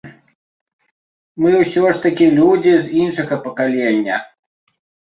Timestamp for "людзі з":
2.41-2.85